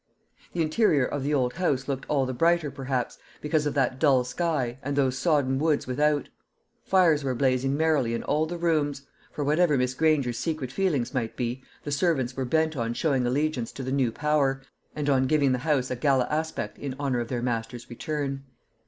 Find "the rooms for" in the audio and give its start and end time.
8.47-9.43